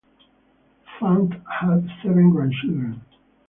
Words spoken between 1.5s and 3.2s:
had seven grandchildren.